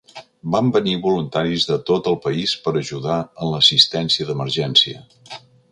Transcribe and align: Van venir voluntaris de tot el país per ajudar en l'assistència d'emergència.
Van 0.53 0.69
venir 0.77 0.95
voluntaris 1.03 1.67
de 1.73 1.77
tot 1.91 2.09
el 2.13 2.17
país 2.25 2.57
per 2.65 2.75
ajudar 2.81 3.21
en 3.21 3.53
l'assistència 3.53 4.31
d'emergència. 4.31 5.05